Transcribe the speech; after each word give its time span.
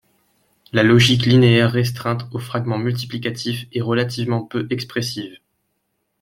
La 0.73 0.81
logique 0.81 1.27
linéaire 1.27 1.71
restreinte 1.73 2.23
au 2.33 2.39
fragment 2.39 2.79
multiplicatif 2.79 3.67
est 3.71 3.81
relativement 3.81 4.41
peu 4.43 4.65
expressive. 4.71 5.37